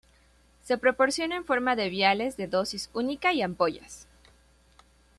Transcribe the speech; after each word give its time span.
Se 0.63 0.79
proporciona 0.79 1.35
en 1.35 1.45
forma 1.45 1.75
de 1.75 1.87
viales 1.89 2.35
de 2.35 2.47
dosis 2.47 2.89
única 2.91 3.33
y 3.33 3.43
ampollas. 3.43 4.07